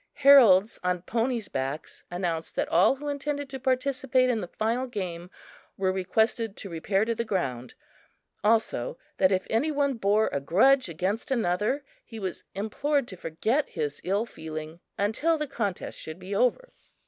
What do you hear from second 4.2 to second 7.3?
in the final game were requested to repair to the